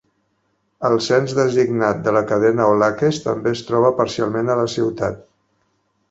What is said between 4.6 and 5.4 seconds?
la ciutat.